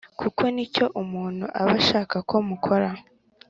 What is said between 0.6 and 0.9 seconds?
cyo